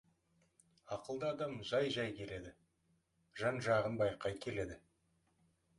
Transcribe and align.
Ақылды 0.95 1.27
адам 1.33 1.53
жай-жай 1.73 2.09
келеді, 2.21 2.55
жан-жағын 3.43 4.03
байқай 4.05 4.39
келеді. 4.47 4.85